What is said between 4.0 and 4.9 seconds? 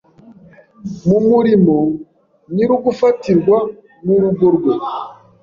n urugo rwe